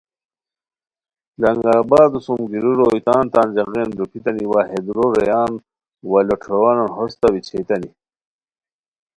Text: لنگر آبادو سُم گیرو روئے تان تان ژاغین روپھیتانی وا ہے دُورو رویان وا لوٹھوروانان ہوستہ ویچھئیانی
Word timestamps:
لنگر 1.41 1.75
آبادو 1.81 2.19
سُم 2.25 2.41
گیرو 2.51 2.71
روئے 2.77 2.99
تان 3.05 3.25
تان 3.33 3.47
ژاغین 3.55 3.89
روپھیتانی 3.97 4.45
وا 4.51 4.61
ہے 4.69 4.77
دُورو 4.85 5.05
رویان 5.15 5.51
وا 6.09 6.19
لوٹھوروانان 6.27 6.89
ہوستہ 6.95 7.27
ویچھئیانی 7.33 7.89